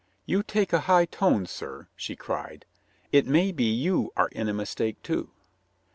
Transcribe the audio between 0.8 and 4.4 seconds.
high tone, sir!" she cried. "It may be you are